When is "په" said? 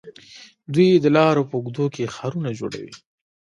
1.49-1.55